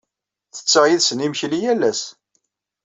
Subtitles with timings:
[0.51, 2.01] Ttetteɣ yid-sen imekli yal ass.